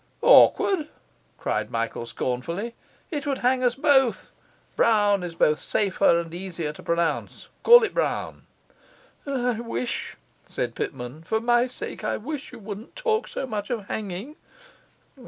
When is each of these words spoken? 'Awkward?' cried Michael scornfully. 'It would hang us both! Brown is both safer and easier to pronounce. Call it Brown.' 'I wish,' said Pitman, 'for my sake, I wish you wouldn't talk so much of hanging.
'Awkward?' 0.23 0.89
cried 1.37 1.69
Michael 1.69 2.07
scornfully. 2.07 2.73
'It 3.11 3.27
would 3.27 3.37
hang 3.37 3.63
us 3.63 3.75
both! 3.75 4.31
Brown 4.75 5.21
is 5.21 5.35
both 5.35 5.59
safer 5.59 6.17
and 6.17 6.33
easier 6.33 6.73
to 6.73 6.81
pronounce. 6.81 7.49
Call 7.61 7.83
it 7.83 7.93
Brown.' 7.93 8.47
'I 9.27 9.59
wish,' 9.59 10.17
said 10.47 10.73
Pitman, 10.73 11.21
'for 11.21 11.39
my 11.39 11.67
sake, 11.67 12.03
I 12.03 12.17
wish 12.17 12.51
you 12.51 12.57
wouldn't 12.57 12.95
talk 12.95 13.27
so 13.27 13.45
much 13.45 13.69
of 13.69 13.89
hanging. 13.89 14.37